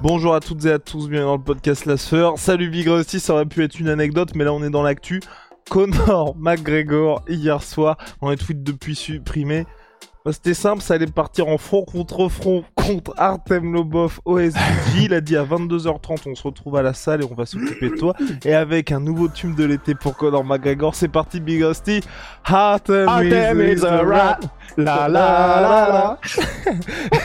[0.00, 2.34] Bonjour à toutes et à tous, bienvenue dans le podcast La Sphère.
[2.36, 5.20] Salut Big Rusty, ça aurait pu être une anecdote, mais là on est dans l'actu.
[5.68, 9.66] Conor McGregor, hier soir, on a tweet depuis supprimé.
[10.24, 14.60] Bah, C'était simple, ça allait partir en front contre front contre Artem Lobov SBJ.
[15.02, 17.90] Il a dit à 22h30, on se retrouve à la salle et on va s'occuper
[17.90, 18.14] de toi.
[18.44, 22.02] Et avec un nouveau tube de l'été pour Conor McGregor, c'est parti Big Rusty.
[22.44, 24.40] Artem, Artem is a rat.
[24.76, 26.18] La la la la.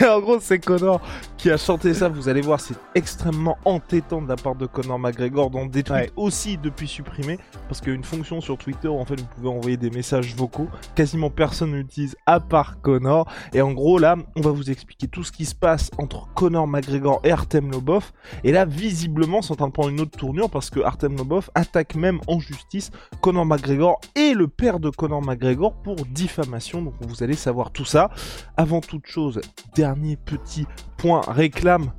[0.00, 1.00] Et en gros, c'est Conor
[1.36, 2.08] qui a chanté ça.
[2.08, 5.94] Vous allez voir, c'est extrêmement entêtant de la part de Conor McGregor dans des tweets
[5.94, 6.10] Ouais.
[6.16, 7.38] aussi depuis supprimés.
[7.68, 9.90] Parce qu'il y a une fonction sur Twitter où en fait vous pouvez envoyer des
[9.90, 10.68] messages vocaux.
[10.94, 13.26] Quasiment personne ne l'utilise à part Conor.
[13.52, 16.66] Et en gros, là, on va vous expliquer tout ce qui se passe entre Conor
[16.66, 18.12] McGregor et Artem Lobov.
[18.42, 21.50] Et là, visiblement, c'est en train de prendre une autre tournure parce que Artem Lobov
[21.54, 26.82] attaque même en justice Conor McGregor et le père de Conor McGregor pour diffamation.
[26.82, 28.10] Donc vous allez savoir tout ça.
[28.56, 29.40] Avant toute chose,
[29.74, 31.92] dernier petit point réclame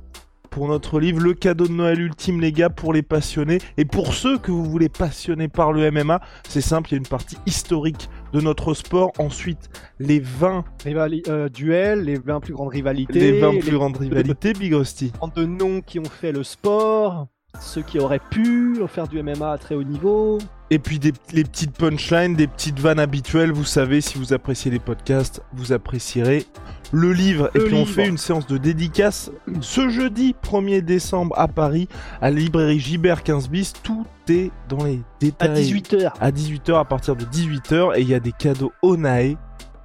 [0.56, 4.14] pour notre livre, le cadeau de Noël ultime les gars pour les passionnés et pour
[4.14, 7.36] ceux que vous voulez passionner par le MMA, c'est simple, il y a une partie
[7.44, 9.12] historique de notre sport.
[9.18, 13.98] Ensuite, les 20, Rivali euh, duel, les 20 plus grandes rivalités, les 20 plus grandes
[13.98, 15.12] rivalités, Big Rusty.
[15.34, 17.28] de noms qui ont fait le sport,
[17.60, 20.38] ceux qui auraient pu faire du MMA à très haut niveau.
[20.70, 24.70] Et puis des, les petites punchlines, des petites vannes habituelles, vous savez, si vous appréciez
[24.70, 26.44] les podcasts, vous apprécierez
[26.92, 27.50] le livre.
[27.54, 31.88] Le et puis on fait une séance de dédicace ce jeudi 1er décembre à Paris,
[32.20, 33.72] à la librairie Gibert 15 bis.
[33.82, 35.72] Tout est dans les À détails.
[35.72, 36.12] 18h.
[36.20, 39.36] À 18h, à partir de 18h, et il y a des cadeaux Onae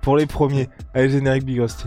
[0.02, 0.70] pour les premiers.
[0.94, 1.86] Allez, générique Big Rusty.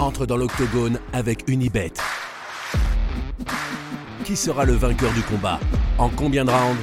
[0.00, 1.92] Entre dans l'octogone avec Unibet.
[4.24, 5.58] Qui sera le vainqueur du combat
[5.98, 6.80] En combien de rounds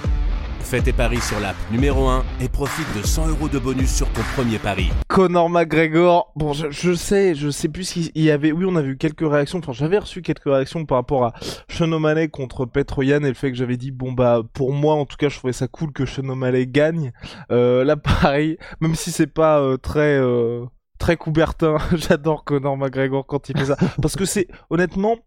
[0.60, 4.10] Fais tes paris sur l'app numéro 1 et profite de 100 euros de bonus sur
[4.10, 4.90] ton premier pari.
[5.08, 8.82] Conor McGregor, bon, je, sais, je sais plus s'il il y avait, oui, on a
[8.82, 11.34] vu quelques réactions, enfin, j'avais reçu quelques réactions par rapport à
[11.70, 15.06] Sean O'Malley contre Petroyan et le fait que j'avais dit, bon, bah, pour moi, en
[15.06, 17.14] tout cas, je trouvais ça cool que Sean O'Malley gagne.
[17.50, 17.96] Euh, là,
[18.82, 20.66] même si c'est pas euh, très, euh,
[20.98, 23.78] très Coubertin, j'adore Conor McGregor quand il fait ça.
[24.02, 25.18] Parce que c'est, honnêtement,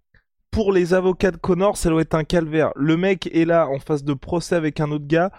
[0.51, 2.73] pour les avocats de Conor, ça doit être un calvaire.
[2.77, 5.31] Le mec est là en face de procès avec un autre gars.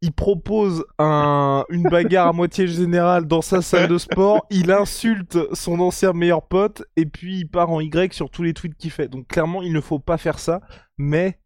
[0.00, 4.46] Il propose un, une bagarre à moitié générale dans sa salle de sport.
[4.48, 8.54] Il insulte son ancien meilleur pote et puis il part en Y sur tous les
[8.54, 9.08] tweets qu'il fait.
[9.08, 10.60] Donc clairement, il ne faut pas faire ça,
[10.98, 11.40] mais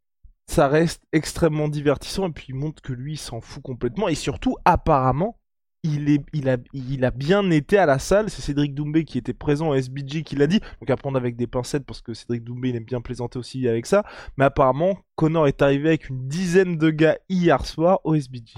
[0.47, 4.15] ça reste extrêmement divertissant et puis il montre que lui il s'en fout complètement et
[4.15, 5.39] surtout apparemment
[5.83, 9.19] il, est, il, a, il a bien été à la salle, c'est Cédric Doumbé qui
[9.19, 12.15] était présent au SBG qui l'a dit, donc à prendre avec des pincettes parce que
[12.15, 14.05] Cédric Doumbé il aime bien plaisanter aussi avec ça,
[14.37, 18.55] mais apparemment Connor est arrivé avec une dizaine de gars hier soir au SBG.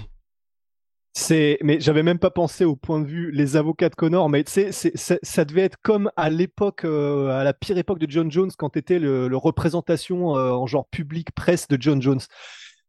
[1.63, 4.71] Mais j'avais même pas pensé au point de vue les avocats de Connor, mais tu
[4.71, 8.51] sais, ça devait être comme à l'époque, euh, à la pire époque de John Jones,
[8.57, 12.19] quand t'étais le représentation euh, en genre public presse de John Jones.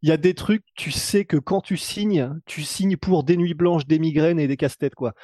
[0.07, 3.37] Il y a des trucs, tu sais que quand tu signes, tu signes pour des
[3.37, 5.15] nuits blanches, des migraines et des casse-têtes, quoi.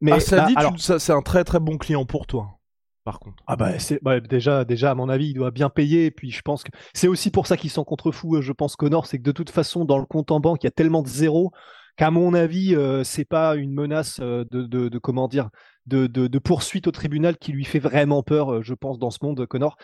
[0.00, 2.26] Mais ah ça là, dit, tu- alors, ça, c'est un très très bon client pour
[2.26, 2.58] toi,
[3.04, 3.44] par contre.
[3.46, 6.06] ah bah, c'est, bah, déjà, déjà, à mon avis, il doit bien payer.
[6.06, 8.76] Et puis, je pense que c'est aussi pour ça qu'il s'en contrefou, euh, je pense,
[8.76, 11.02] Connor, c'est que de toute façon, dans le compte en banque, il y a tellement
[11.02, 11.52] de zéros
[11.96, 15.50] qu'à mon avis, euh, c'est pas une menace euh, de, de, de- comment dire,
[15.86, 19.10] de, de, de poursuite au tribunal qui lui fait vraiment peur, euh, je pense, dans
[19.10, 19.76] ce monde, Connor.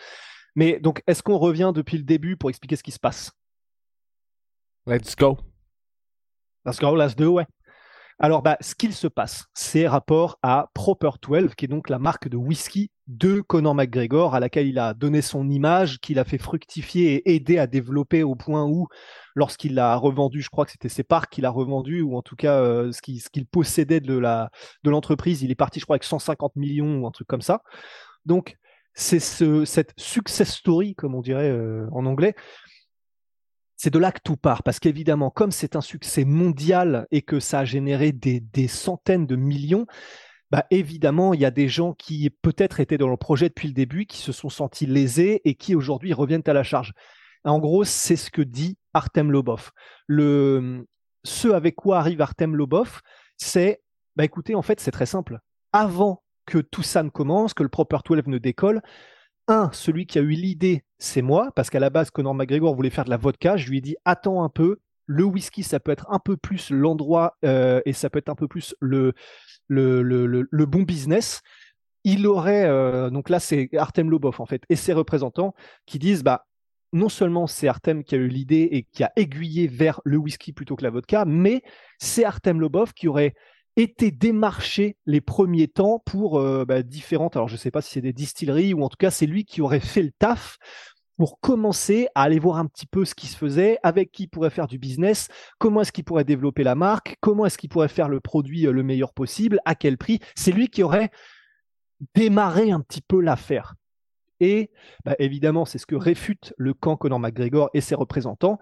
[0.55, 3.31] Mais donc, est-ce qu'on revient depuis le début pour expliquer ce qui se passe?
[4.87, 5.37] Let's go.
[6.65, 7.45] Let's go, let's do, ouais.
[8.17, 11.99] Alors, bah, ce qu'il se passe, c'est rapport à Proper 12, qui est donc la
[11.99, 16.23] marque de whisky de Conor McGregor, à laquelle il a donné son image, qu'il a
[16.23, 18.87] fait fructifier et aider à développer au point où,
[19.35, 22.35] lorsqu'il l'a revendu, je crois que c'était ses parts qu'il a revendu, ou en tout
[22.35, 24.49] cas euh, ce qu'il possédait de la
[24.83, 27.61] de l'entreprise, il est parti, je crois, avec 150 millions ou un truc comme ça.
[28.25, 28.57] Donc,
[28.93, 32.35] c'est ce, cette success story, comme on dirait euh, en anglais,
[33.83, 37.39] c'est de là que tout part, parce qu'évidemment, comme c'est un succès mondial et que
[37.39, 39.87] ça a généré des, des centaines de millions,
[40.51, 43.73] bah évidemment, il y a des gens qui peut-être étaient dans le projet depuis le
[43.73, 46.93] début, qui se sont sentis lésés et qui aujourd'hui reviennent à la charge.
[47.43, 49.71] En gros, c'est ce que dit Artem Lobov.
[50.05, 50.85] Le,
[51.23, 53.01] ce avec quoi arrive Artem Lobov,
[53.35, 53.81] c'est,
[54.15, 55.39] bah écoutez, en fait, c'est très simple.
[55.73, 58.83] Avant que tout ça ne commence, que le Proper 12 ne décolle,
[59.47, 62.91] un, celui qui a eu l'idée, c'est moi, parce qu'à la base, Conor McGregor voulait
[62.91, 63.57] faire de la vodka.
[63.57, 64.77] Je lui ai dit, attends un peu,
[65.07, 68.35] le whisky, ça peut être un peu plus l'endroit euh, et ça peut être un
[68.35, 69.13] peu plus le,
[69.67, 71.41] le, le, le, bon business.
[72.03, 75.55] Il aurait, euh, donc là, c'est Artem Lobov, en fait, et ses représentants
[75.87, 76.45] qui disent, bah,
[76.93, 80.53] non seulement c'est Artem qui a eu l'idée et qui a aiguillé vers le whisky
[80.53, 81.63] plutôt que la vodka, mais
[81.97, 83.33] c'est Artem Lobov qui aurait
[83.77, 87.91] été démarché les premiers temps pour euh, bah, différentes, alors je ne sais pas si
[87.91, 90.57] c'est des distilleries ou en tout cas c'est lui qui aurait fait le taf
[91.17, 94.49] pour commencer à aller voir un petit peu ce qui se faisait, avec qui pourrait
[94.49, 95.27] faire du business,
[95.59, 98.71] comment est-ce qu'il pourrait développer la marque, comment est-ce qu'il pourrait faire le produit euh,
[98.71, 100.19] le meilleur possible, à quel prix.
[100.35, 101.11] C'est lui qui aurait
[102.15, 103.75] démarré un petit peu l'affaire.
[104.39, 104.71] Et
[105.05, 108.59] bah, évidemment, c'est ce que réfute le camp Conor McGregor et ses représentants.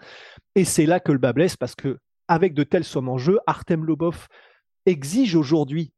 [0.55, 3.39] Et c'est là que le bas blesse parce que avec de telles sommes en jeu,
[3.47, 4.27] Artem Lobov
[4.89, 5.91] exige aujourd'hui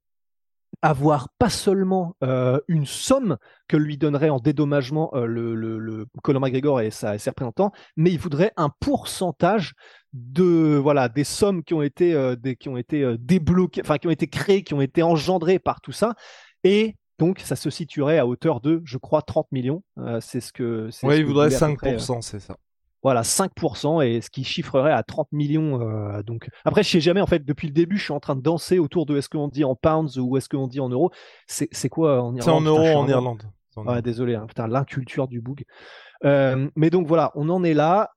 [0.81, 6.81] avoir pas seulement euh, une somme que lui donnerait en dédommagement euh, le, le, McGregor
[6.81, 9.73] et, sa, ses représentants, mais il voudrait un pourcentage
[10.13, 14.07] de voilà des sommes qui ont été euh, des, qui ont été débloquées, enfin qui
[14.07, 16.15] ont été créées, qui ont été engendrées par tout ça,
[16.63, 19.83] et donc, ça se situerait à hauteur de, je crois, 30 millions.
[20.21, 20.89] C'est ce que.
[21.03, 22.57] Oui, il voudrait 5%, euh, c'est ça.
[23.03, 25.81] Voilà, 5%, et ce qui chiffrerait à 30 millions.
[25.81, 28.35] Euh, donc, après, je sais jamais, en fait, depuis le début, je suis en train
[28.35, 31.11] de danser autour de est-ce qu'on dit en pounds ou est-ce qu'on dit en euros?
[31.47, 33.43] C'est quoi en Irlande C'est en euros en Irlande.
[34.03, 35.63] désolé, hein, putain, l'inculture du boug.
[36.23, 38.11] mais donc voilà, on en est là.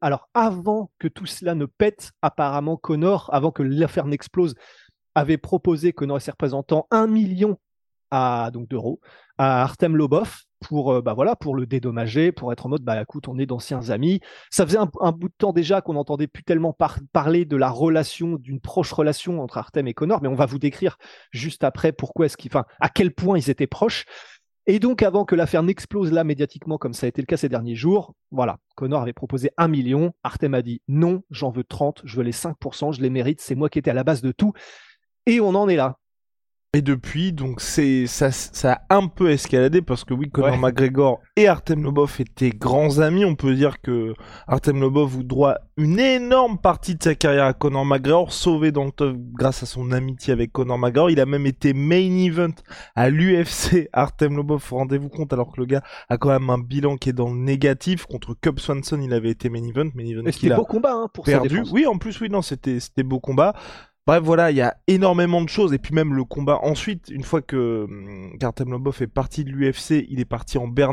[0.00, 4.54] Alors, avant que tout cela ne pète, apparemment, Connor, avant que l'affaire n'explose,
[5.14, 7.58] avait proposé, Connor et ses représentants, un million
[8.10, 9.00] à donc d'euros
[9.40, 13.00] à Artem Lobov pour euh, bah voilà pour le dédommager, pour être en mode bah
[13.00, 14.20] écoute on est d'anciens amis.
[14.50, 16.76] Ça faisait un, bout de temps déjà qu'on n'entendait plus tellement
[17.14, 20.58] parler de la relation d'une proche relation entre Artem et Connor, mais on va vous
[20.58, 20.98] décrire
[21.30, 24.04] juste après pourquoi est-ce qu'ils, à quel point ils étaient proches.
[24.66, 27.48] Et donc, avant que l'affaire n'explose là médiatiquement, comme ça a été le cas ces
[27.48, 30.12] derniers jours, voilà, Connor avait proposé un million.
[30.22, 33.54] Artem a dit non, j'en veux 30, je veux les 5%, je les mérite, c'est
[33.54, 34.52] moi qui étais à la base de tout.
[35.24, 35.96] Et on en est là.
[36.72, 41.20] Et depuis, donc c'est ça, ça a un peu escaladé parce que oui, Conor McGregor
[41.34, 43.24] et Artem Lobov étaient grands amis.
[43.24, 44.14] On peut dire que
[44.46, 48.84] Artem Lobov vous doit une énorme partie de sa carrière à Conor McGregor, sauvé dans
[48.84, 51.10] le top grâce à son amitié avec Conor McGregor.
[51.10, 52.54] Il a même été main event
[52.94, 53.88] à l'UFC.
[53.92, 57.12] Artem Lobov, rendez-vous compte, alors que le gars a quand même un bilan qui est
[57.12, 59.00] dans le négatif contre Cub Swanson.
[59.00, 60.30] Il avait été main event, main event.
[60.30, 61.64] C'était beau combat hein, pour perdu.
[61.72, 63.56] oui, en plus, oui, non, c'était c'était beau combat.
[64.06, 65.72] Bref, voilà, il y a énormément de choses.
[65.72, 69.50] Et puis même le combat ensuite, une fois que hum, Artem Lobov est parti de
[69.50, 70.92] l'UFC, il est parti en bare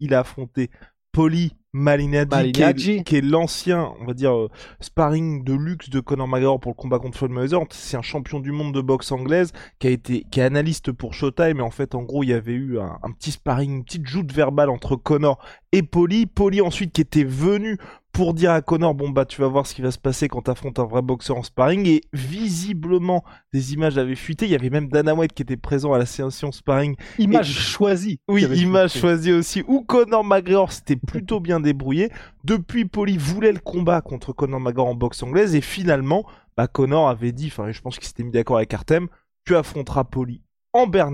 [0.00, 0.70] Il a affronté
[1.12, 6.60] Poli Malinadji, qui est, l'ancien, on va dire, euh, sparring de luxe de Conor McGregor
[6.60, 7.66] pour le combat contre Floyd Mayweather.
[7.70, 11.14] C'est un champion du monde de boxe anglaise qui a été, qui est analyste pour
[11.14, 11.56] Showtime.
[11.56, 14.06] Mais en fait, en gros, il y avait eu un, un petit sparring, une petite
[14.06, 15.38] joute verbale entre Conor
[15.72, 16.26] et Poli.
[16.26, 17.78] Poli ensuite qui était venu
[18.12, 20.42] pour dire à Connor bon bah tu vas voir ce qui va se passer quand
[20.42, 24.70] t'affrontes un vrai boxeur en sparring et visiblement des images avaient fuité il y avait
[24.70, 29.32] même Dana White qui était présent à la séance sparring image choisie oui image choisie
[29.32, 32.10] aussi où Connor McGregor s'était plutôt bien débrouillé
[32.44, 36.24] depuis Poli voulait le combat contre Connor McGregor en boxe anglaise et finalement
[36.56, 39.08] bah Connor avait dit enfin je pense qu'il s'était mis d'accord avec Artem
[39.44, 40.42] tu affronteras Poli
[40.72, 41.10] en bare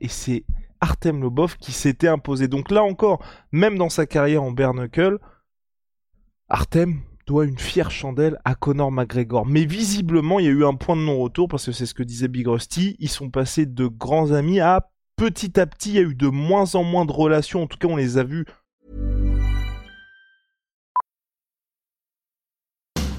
[0.00, 0.44] et c'est
[0.80, 4.74] Artem Lobov qui s'était imposé donc là encore même dans sa carrière en bare
[6.48, 9.46] Artem doit une fière chandelle à Conor McGregor.
[9.46, 12.02] Mais visiblement, il y a eu un point de non-retour parce que c'est ce que
[12.02, 12.96] disait Big Rusty.
[12.98, 16.28] Ils sont passés de grands amis à petit à petit, il y a eu de
[16.28, 17.62] moins en moins de relations.
[17.62, 18.46] En tout cas, on les a vus.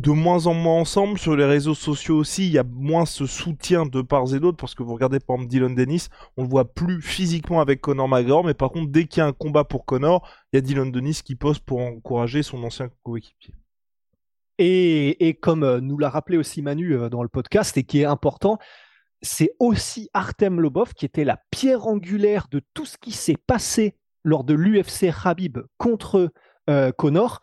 [0.00, 1.18] De moins en moins ensemble.
[1.18, 4.56] Sur les réseaux sociaux aussi, il y a moins ce soutien de part et d'autre
[4.56, 8.08] parce que vous regardez par exemple Dylan Dennis, on le voit plus physiquement avec Conor
[8.08, 10.62] McGregor, mais par contre, dès qu'il y a un combat pour Conor, il y a
[10.62, 13.54] Dylan Dennis qui pose pour encourager son ancien coéquipier.
[14.62, 18.04] Et, comme euh, nous l'a rappelé aussi Manu euh, dans le podcast et qui est
[18.04, 18.58] important,
[19.22, 23.96] c'est aussi Artem Lobov qui était la pierre angulaire de tout ce qui s'est passé
[24.22, 26.30] lors de l'UFC Habib contre
[26.68, 27.40] euh, Connor,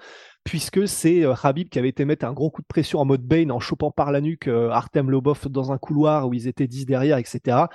[0.48, 3.22] puisque c'est euh, Habib qui avait été mettre un gros coup de pression en mode
[3.22, 6.68] Bane en chopant par la nuque euh, Artem Lobov dans un couloir où ils étaient
[6.68, 7.66] 10 derrière, etc.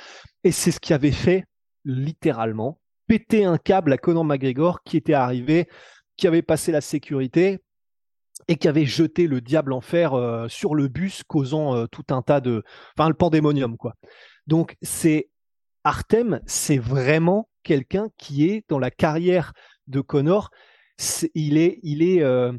[0.42, 1.44] Et c'est ce qui avait fait
[1.84, 5.68] littéralement péter un câble à Conor McGregor qui était arrivé,
[6.16, 7.58] qui avait passé la sécurité
[8.48, 10.14] et qui avait jeté le diable en fer
[10.48, 12.62] sur le bus, causant tout un tas de,
[12.96, 13.96] enfin le pandémonium quoi.
[14.46, 15.28] Donc c'est
[15.84, 19.52] Artem, c'est vraiment quelqu'un qui est dans la carrière
[19.88, 20.50] de Connor.
[21.34, 22.52] Il est, il est, euh,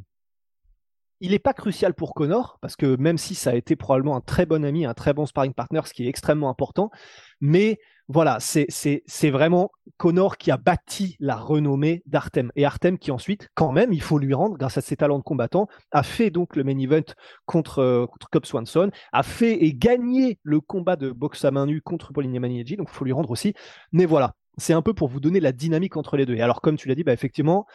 [1.19, 4.21] il n'est pas crucial pour Connor parce que même si ça a été probablement un
[4.21, 6.91] très bon ami, un très bon sparring partner, ce qui est extrêmement important,
[7.39, 12.51] mais voilà, c'est vraiment Connor qui a bâti la renommée d'Artem.
[12.57, 15.23] Et Artem qui ensuite, quand même, il faut lui rendre, grâce à ses talents de
[15.23, 17.01] combattant, a fait donc le main event
[17.45, 21.65] contre, euh, contre Cobb Swanson, a fait et gagné le combat de boxe à main
[21.65, 23.53] nue contre Pauline Yamaniegi, donc il faut lui rendre aussi.
[23.93, 26.35] Mais voilà, c'est un peu pour vous donner la dynamique entre les deux.
[26.35, 27.65] Et alors, comme tu l'as dit, bah, effectivement,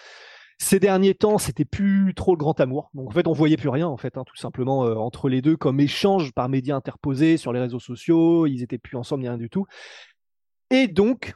[0.58, 2.90] ces derniers temps, c'était plus trop le grand amour.
[2.92, 5.40] Donc en fait, on voyait plus rien en fait, hein, tout simplement euh, entre les
[5.40, 8.46] deux comme échange par médias interposés sur les réseaux sociaux.
[8.46, 9.66] Ils étaient plus ensemble ni rien du tout.
[10.70, 11.34] Et donc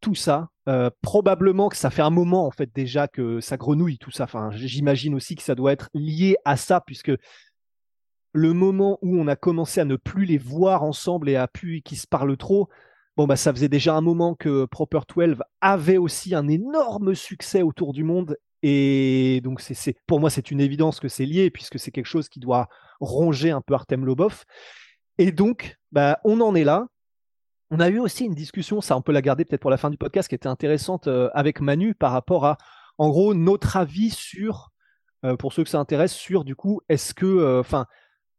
[0.00, 3.98] tout ça, euh, probablement que ça fait un moment en fait déjà que ça grenouille
[3.98, 4.24] tout ça.
[4.24, 7.12] Enfin, j'imagine aussi que ça doit être lié à ça puisque
[8.32, 11.82] le moment où on a commencé à ne plus les voir ensemble et à plus
[11.82, 12.68] qu'ils se parlent trop,
[13.18, 17.60] Bon, bah, ça faisait déjà un moment que Proper 12 avait aussi un énorme succès
[17.60, 19.60] autour du monde et donc,
[20.06, 22.68] pour moi, c'est une évidence que c'est lié, puisque c'est quelque chose qui doit
[23.00, 24.44] ronger un peu Artem Lobov.
[25.18, 26.86] Et donc, bah, on en est là.
[27.70, 29.90] On a eu aussi une discussion, ça on peut la garder peut-être pour la fin
[29.90, 32.58] du podcast, qui était intéressante euh, avec Manu par rapport à,
[32.98, 34.70] en gros, notre avis sur,
[35.24, 37.86] euh, pour ceux que ça intéresse, sur du coup, est-ce que, euh, enfin,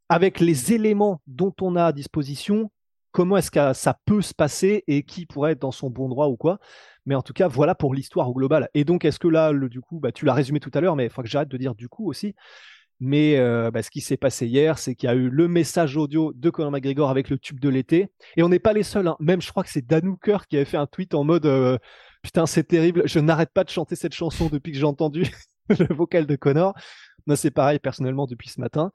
[0.08, 2.72] avec les éléments dont on a à disposition,
[3.14, 6.28] comment est-ce que ça peut se passer et qui pourrait être dans son bon droit
[6.28, 6.60] ou quoi.
[7.06, 8.70] Mais en tout cas, voilà pour l'histoire au global.
[8.74, 11.06] Et donc, est-ce que là, du coup, bah, tu l'as résumé tout à l'heure, mais
[11.06, 12.36] il faut que j'arrête de dire du coup aussi.
[13.00, 15.98] Mais euh, bah, ce qui s'est passé hier, c'est qu'il y a eu le message
[15.98, 18.10] audio de Conor McGregor avec le tube de l'été.
[18.38, 19.08] Et on n'est pas les seuls.
[19.08, 19.16] Hein.
[19.20, 20.16] Même, je crois que c'est Dan
[20.50, 21.78] qui avait fait un tweet en mode euh,
[22.24, 25.26] Putain, c'est terrible, je n'arrête pas de chanter cette chanson depuis que j'ai entendu
[25.70, 26.74] le vocal de Conor.
[27.28, 28.92] Moi, c'est pareil personnellement depuis ce matin.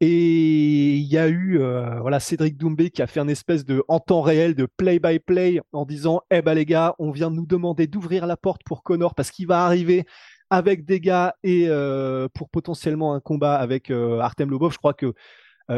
[0.00, 3.82] Et il y a eu euh, voilà Cédric Doumbé qui a fait un espèce de
[3.88, 7.30] en temps réel de play by play en disant eh ben les gars on vient
[7.30, 10.04] de nous demander d'ouvrir la porte pour Connor parce qu'il va arriver
[10.50, 14.94] avec des gars et euh, pour potentiellement un combat avec euh, Artem Lobov je crois
[14.94, 15.14] que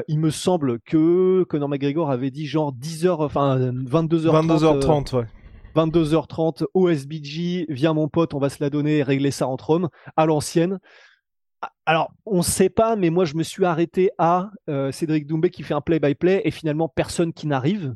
[0.06, 5.24] il me semble que Conor McGregor avait dit genre 10h enfin 22h30 22h30 ouais
[5.74, 10.26] 22h30 OSBG, viens mon pote, on va se la donner, régler ça entre hommes, à
[10.26, 10.80] l'ancienne.
[11.86, 15.50] Alors, on ne sait pas, mais moi, je me suis arrêté à euh, Cédric Doumbé
[15.50, 17.94] qui fait un play-by-play et finalement personne qui n'arrive.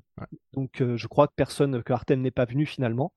[0.53, 3.13] Donc, euh, je crois que personne, que Artem n'est pas venu finalement.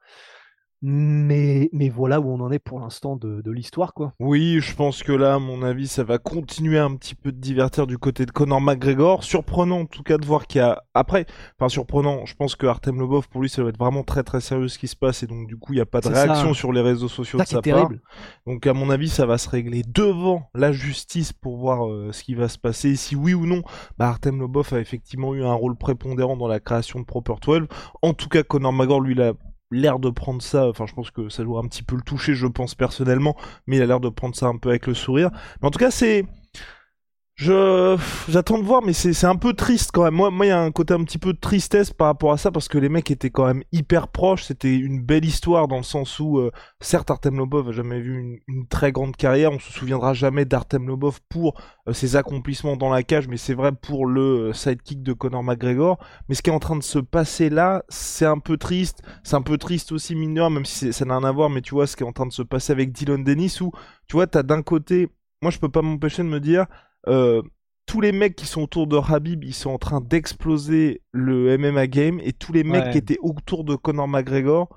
[0.82, 4.14] Mais, mais voilà où on en est pour l'instant de, de l'histoire, quoi.
[4.20, 7.40] Oui, je pense que là, à mon avis, ça va continuer un petit peu de
[7.40, 9.24] divertir du côté de Conor McGregor.
[9.24, 10.84] Surprenant, en tout cas, de voir qu'il y a...
[10.94, 11.26] Après,
[11.58, 14.42] enfin, surprenant, je pense que Artem Lobov, pour lui, ça va être vraiment très très
[14.42, 16.54] sérieux ce qui se passe, et donc, du coup, il n'y a pas de réaction
[16.54, 17.90] sur les réseaux sociaux de sa part.
[18.46, 22.24] Donc, à mon avis, ça va se régler devant la justice pour voir euh, ce
[22.24, 22.96] qui va se passer.
[22.96, 23.62] si oui ou non,
[23.98, 27.68] bah, Artem Lobov a effectivement eu un rôle prépondérant dans la création de Proper 12.
[28.02, 29.34] En tout cas, Conor McGregor, lui, l'a
[29.72, 32.34] l'air de prendre ça, enfin je pense que ça doit un petit peu le toucher,
[32.34, 33.36] je pense personnellement,
[33.68, 35.32] mais il a l'air de prendre ça un peu avec le sourire.
[35.62, 36.26] Mais en tout cas, c'est
[37.36, 37.98] je
[38.30, 40.14] j'attends de voir, mais c'est un peu triste quand même.
[40.14, 42.38] Moi, moi, il y a un côté un petit peu de tristesse par rapport à
[42.38, 44.44] ça parce que les mecs étaient quand même hyper proches.
[44.44, 48.42] C'était une belle histoire dans le sens où, euh, certes, Artem Lobov a jamais vu
[48.48, 49.52] une, très grande carrière.
[49.52, 53.54] On se souviendra jamais d'Artem Lobov pour euh, ses accomplissements dans la cage, mais c'est
[53.54, 55.98] vrai pour le euh, sidekick de Conor McGregor.
[56.30, 59.02] Mais ce qui est en train de se passer là, c'est un peu triste.
[59.24, 61.50] C'est un peu triste aussi mineur, même si ça n'a rien à voir.
[61.50, 63.74] Mais tu vois, ce qui est en train de se passer avec Dylan Dennis, où
[64.08, 65.10] tu vois, t'as d'un côté,
[65.42, 66.66] moi, je peux pas m'empêcher de me dire
[67.08, 67.42] euh,
[67.86, 71.88] tous les mecs qui sont autour de Habib, ils sont en train d'exploser le MMA
[71.88, 74.70] game et tous les mecs qui étaient autour de Conor McGregor,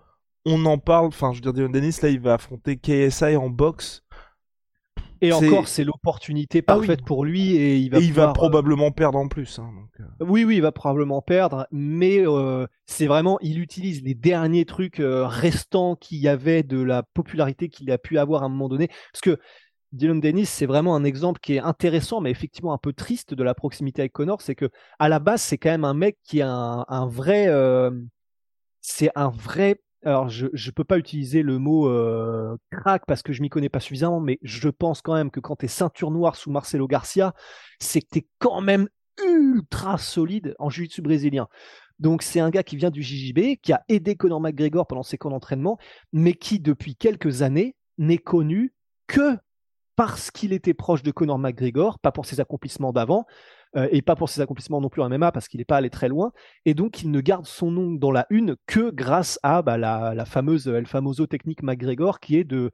[0.45, 1.07] on en parle.
[1.07, 4.03] Enfin, je veux dire, Dennis, là, il va affronter KSI en boxe.
[5.21, 8.93] Et encore, c'est l'opportunité ah parfaite pour lui et il va, il va euh, probablement
[8.93, 9.59] perdre en plus.
[9.59, 9.69] Hein,
[9.99, 10.05] euh.
[10.21, 12.23] Oui, oui, il va probablement perdre, mais
[12.87, 17.91] c'est vraiment, il utilise les derniers trucs restants qu'il y avait de la popularité qu'il
[17.91, 18.89] a pu avoir à un moment donné.
[19.13, 19.41] Parce que
[19.92, 23.42] Dylan Dennis, c'est vraiment un exemple qui est intéressant, mais effectivement un peu triste de
[23.42, 24.42] la proximité avec Connor.
[24.42, 27.90] C'est que à la base, c'est quand même un mec qui a un, vrai, euh,
[28.80, 29.80] c'est un vrai.
[30.04, 33.68] Alors, je ne peux pas utiliser le mot euh, crack parce que je m'y connais
[33.68, 36.87] pas suffisamment, mais je pense quand même que quand tu es ceinture noire sous Marcelo
[36.87, 37.35] Garcia,
[37.80, 38.88] c'est que tu es quand même
[39.26, 41.49] ultra solide en jiu-jitsu brésilien.
[41.99, 45.18] Donc c'est un gars qui vient du JJB, qui a aidé Conor McGregor pendant ses
[45.18, 45.78] camps d'entraînement,
[46.12, 48.73] mais qui depuis quelques années n'est connu
[49.09, 49.37] que
[49.99, 53.26] parce qu'il était proche de Conor McGregor, pas pour ses accomplissements d'avant,
[53.75, 55.90] euh, et pas pour ses accomplissements non plus en MMA parce qu'il n'est pas allé
[55.90, 56.31] très loin,
[56.64, 60.25] et donc il ne garde son nom dans la une que grâce à bah, la,
[60.25, 62.71] fameuse Famoso technique McGregor qui est de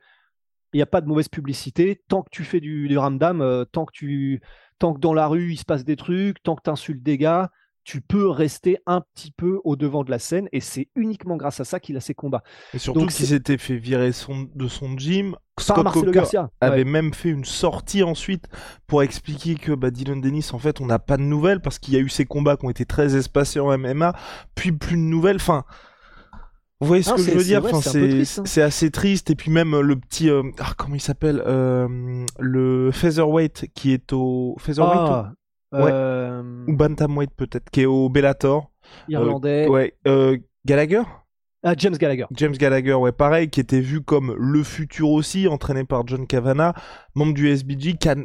[0.75, 3.87] il n'y a pas de mauvaise publicité tant que tu fais du, ramdam, euh, tant
[3.87, 4.39] que
[4.79, 7.17] tant que dans la rue il se passe des trucs, tant que tu insultes des
[7.17, 7.51] gars,
[7.85, 11.61] tu peux rester un petit peu au devant de la scène et c'est uniquement grâce
[11.61, 12.43] à ça qu'il a ses combats.
[12.73, 15.37] Et surtout qu'il s'était fait virer son, de son gym.
[15.61, 16.51] Scott Coker Garcia.
[16.61, 18.49] avait même fait une sortie ensuite
[18.89, 21.95] pour expliquer que bah, Dylan Dennis, en fait, on n'a pas de nouvelles parce qu'il
[21.95, 24.15] y a eu ces combats qui ont été très espacés en MMA,
[24.57, 25.37] puis plus de nouvelles.
[25.37, 25.65] Enfin,
[26.81, 27.65] vous voyez ce que je veux dire?
[27.65, 28.43] enfin, hein.
[28.45, 29.31] C'est assez triste.
[29.31, 30.29] Et puis même euh, le petit...
[30.29, 34.57] Euh, ah, comment il s'appelle euh, Le Featherweight qui est au...
[34.59, 35.33] Featherweight ah,
[35.75, 38.71] euh, Ou Bantamweight peut-être, qui est au Bellator.
[39.09, 39.67] Irlandais.
[39.67, 39.95] Euh, ouais.
[40.07, 41.03] Euh, Gallagher?
[41.63, 42.27] Ah, James Gallagher.
[42.33, 46.75] James Gallagher, ouais, pareil, qui était vu comme le futur aussi, entraîné par John Cavana,
[47.15, 48.17] membre du SBG, qui a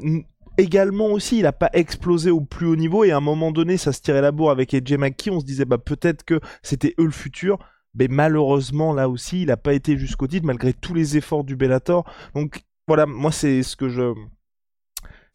[0.58, 3.78] également aussi, il n'a pas explosé au plus haut niveau, et à un moment donné,
[3.78, 6.96] ça se tirait la bourre avec AJ McKee, on se disait, bah, peut-être que c'était
[7.00, 7.60] eux le futur,
[7.96, 11.56] mais malheureusement, là aussi, il n'a pas été jusqu'au titre, malgré tous les efforts du
[11.56, 12.04] Bellator.
[12.36, 14.14] Donc, voilà, moi, c'est ce que je,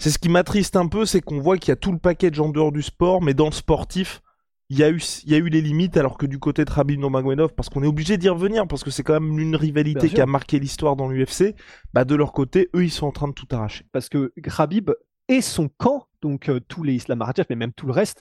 [0.04, 2.38] c'est ce qui m'attriste un peu, c'est qu'on voit qu'il y a tout le package
[2.38, 4.20] en dehors du sport, mais dans le sportif,
[4.68, 6.70] il y a eu, il y a eu les limites, alors que du côté de
[6.70, 10.10] Rabib Nurmagomedov, parce qu'on est obligé d'y revenir, parce que c'est quand même une rivalité
[10.10, 11.54] qui a marqué l'histoire dans l'UFC,
[11.94, 13.86] bah de leur côté, eux, ils sont en train de tout arracher.
[13.92, 14.90] Parce que Rabib
[15.28, 18.20] et son camp, donc euh, tous les Islam mais même tout le reste,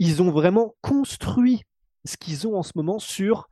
[0.00, 1.62] ils ont vraiment construit
[2.04, 3.48] ce qu'ils ont en ce moment sur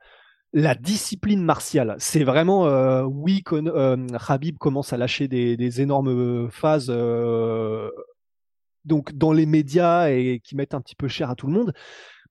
[0.52, 1.96] la discipline martiale.
[1.98, 7.90] C'est vraiment, euh, oui, euh, Habib commence à lâcher des, énormes phases euh,
[8.84, 11.72] donc dans les médias et qui mettent un petit peu cher à tout le monde,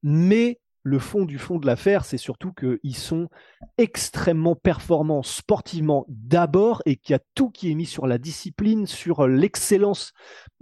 [0.04, 3.30] mais le fond du fond de l'affaire, c'est surtout qu'ils sont
[3.78, 8.88] extrêmement performants sportivement d'abord et qu'il y a tout qui est mis sur la discipline,
[8.88, 10.14] sur l'excellence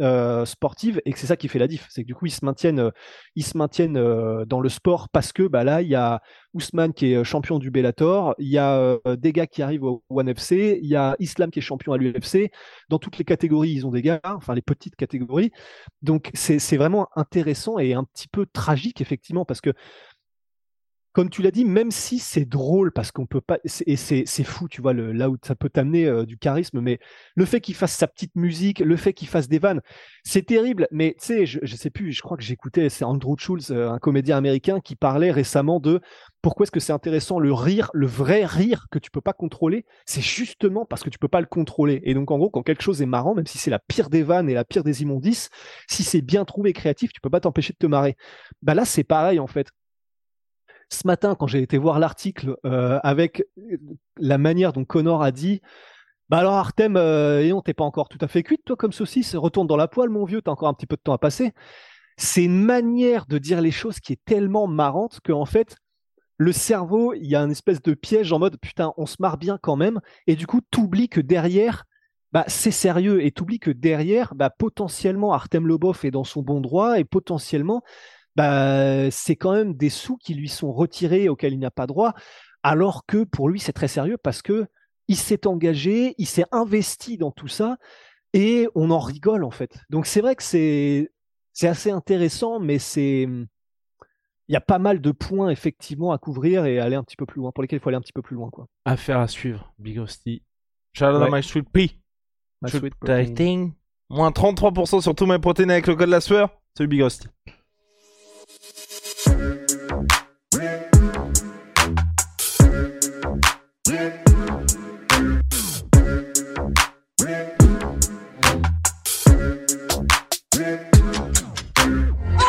[0.01, 1.87] euh, sportive et que c'est ça qui fait la diff.
[1.89, 2.91] C'est que du coup, ils se maintiennent, euh,
[3.35, 6.21] ils se maintiennent euh, dans le sport parce que bah, là, il y a
[6.53, 10.29] Ousmane qui est champion du Bellator, il y a des gars qui arrivent au One
[10.29, 12.51] FC, il y a Islam qui est champion à l'UFC.
[12.89, 15.51] Dans toutes les catégories, ils ont des gars, enfin les petites catégories.
[16.01, 19.73] Donc c'est vraiment intéressant et un petit peu tragique, effectivement, parce que
[21.19, 24.69] comme tu l'as dit, même si c'est drôle, parce qu'on peut pas, et c'est fou,
[24.69, 26.97] tu vois, là où ça peut t'amener euh, du charisme, mais
[27.35, 29.81] le fait qu'il fasse sa petite musique, le fait qu'il fasse des vannes,
[30.23, 30.87] c'est terrible.
[30.91, 33.89] Mais tu sais, je, je sais plus, je crois que j'écoutais, c'est Andrew Schulz, euh,
[33.89, 35.99] un comédien américain, qui parlait récemment de
[36.41, 39.83] pourquoi est-ce que c'est intéressant le rire, le vrai rire que tu peux pas contrôler,
[40.05, 41.99] c'est justement parce que tu peux pas le contrôler.
[42.05, 44.23] Et donc en gros, quand quelque chose est marrant, même si c'est la pire des
[44.23, 45.49] vannes et la pire des immondices,
[45.89, 48.15] si c'est bien trouvé, créatif, tu peux pas t'empêcher de te marrer.
[48.61, 49.67] Bah là, c'est pareil en fait
[50.89, 53.43] ce matin, quand j'ai été voir l'article euh, avec
[54.17, 55.61] la manière dont Connor a dit
[56.29, 58.91] Bah alors, Artem, euh, et on t'es pas encore tout à fait cuite, toi, comme
[58.91, 61.17] saucisse, retourne dans la poêle, mon vieux, t'as encore un petit peu de temps à
[61.17, 61.53] passer.
[62.17, 65.77] C'est une manière de dire les choses qui est tellement marrante qu'en fait,
[66.37, 69.37] le cerveau, il y a une espèce de piège en mode putain, on se marre
[69.37, 71.85] bien quand même, et du coup, t'oublies que derrière,
[72.31, 76.61] bah, c'est sérieux, et t'oublies que derrière, bah, potentiellement, Artem Lobov est dans son bon
[76.61, 77.83] droit, et potentiellement,
[78.35, 82.13] bah, c'est quand même des sous qui lui sont retirés auxquels il n'a pas droit,
[82.63, 84.67] alors que pour lui c'est très sérieux parce que
[85.07, 87.77] il s'est engagé, il s'est investi dans tout ça
[88.33, 89.79] et on en rigole en fait.
[89.89, 91.11] Donc c'est vrai que c'est
[91.53, 96.65] c'est assez intéressant, mais c'est il y a pas mal de points effectivement à couvrir
[96.65, 98.21] et aller un petit peu plus loin, pour lesquels il faut aller un petit peu
[98.21, 98.67] plus loin quoi.
[98.85, 100.43] Affaire à suivre, Big Rusty.
[100.93, 101.99] Shout out my sweet pea.
[102.61, 102.93] My sweet.
[104.09, 106.49] Moins 33% sur tous mes protéines avec le code de la sueur.
[106.75, 107.03] Salut Big
[108.61, 108.71] I'm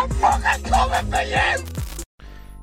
[0.08, 1.89] fucking coming for you!